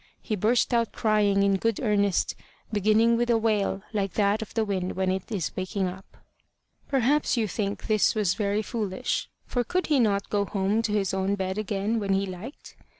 [0.19, 2.33] He burst out crying in good earnest,
[2.73, 6.17] beginning with a wail like that of the wind when it is waking up.
[6.87, 11.13] Perhaps you think this was very foolish; for could he not go home to his
[11.13, 12.75] own bed again when he liked?